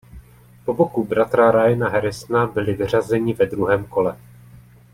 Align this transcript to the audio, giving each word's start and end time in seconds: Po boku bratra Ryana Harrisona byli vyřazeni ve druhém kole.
Po 0.65 0.73
boku 0.73 1.03
bratra 1.03 1.51
Ryana 1.51 1.89
Harrisona 1.89 2.47
byli 2.47 2.73
vyřazeni 2.73 3.33
ve 3.33 3.45
druhém 3.45 3.85
kole. 3.85 4.17